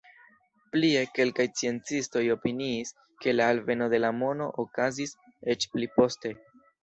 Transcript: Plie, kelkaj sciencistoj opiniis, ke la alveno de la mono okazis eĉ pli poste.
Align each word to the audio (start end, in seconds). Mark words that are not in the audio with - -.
Plie, 0.75 1.01
kelkaj 1.17 1.43
sciencistoj 1.49 2.23
opiniis, 2.35 2.93
ke 3.25 3.35
la 3.37 3.51
alveno 3.55 3.89
de 3.95 4.01
la 4.01 4.11
mono 4.23 4.49
okazis 4.65 5.15
eĉ 5.55 5.69
pli 5.75 5.91
poste. 5.99 6.33